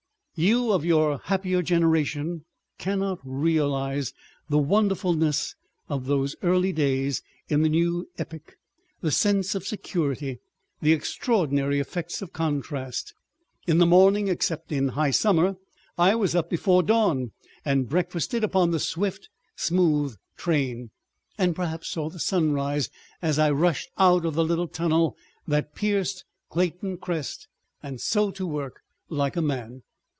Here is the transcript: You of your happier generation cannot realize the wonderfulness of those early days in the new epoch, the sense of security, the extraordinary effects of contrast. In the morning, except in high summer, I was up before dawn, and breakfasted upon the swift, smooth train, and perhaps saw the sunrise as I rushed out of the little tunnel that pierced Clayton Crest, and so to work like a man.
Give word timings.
You 0.33 0.71
of 0.71 0.83
your 0.85 1.19
happier 1.25 1.61
generation 1.61 2.45
cannot 2.79 3.19
realize 3.23 4.13
the 4.49 4.57
wonderfulness 4.57 5.55
of 5.89 6.05
those 6.07 6.35
early 6.41 6.71
days 6.73 7.21
in 7.49 7.61
the 7.61 7.69
new 7.69 8.09
epoch, 8.17 8.55
the 9.01 9.11
sense 9.11 9.53
of 9.53 9.67
security, 9.67 10.39
the 10.81 10.93
extraordinary 10.93 11.79
effects 11.79 12.21
of 12.23 12.33
contrast. 12.33 13.13
In 13.67 13.77
the 13.77 13.85
morning, 13.85 14.29
except 14.29 14.71
in 14.71 14.87
high 14.89 15.11
summer, 15.11 15.57
I 15.95 16.15
was 16.15 16.33
up 16.33 16.49
before 16.49 16.81
dawn, 16.81 17.33
and 17.63 17.89
breakfasted 17.89 18.43
upon 18.43 18.71
the 18.71 18.79
swift, 18.79 19.29
smooth 19.55 20.15
train, 20.37 20.89
and 21.37 21.55
perhaps 21.55 21.89
saw 21.89 22.09
the 22.09 22.19
sunrise 22.19 22.89
as 23.21 23.37
I 23.37 23.51
rushed 23.51 23.89
out 23.97 24.25
of 24.25 24.33
the 24.33 24.45
little 24.45 24.69
tunnel 24.69 25.15
that 25.45 25.75
pierced 25.75 26.23
Clayton 26.49 26.97
Crest, 26.97 27.47
and 27.83 27.99
so 28.01 28.31
to 28.31 28.47
work 28.47 28.81
like 29.07 29.35
a 29.35 29.41
man. 29.43 29.83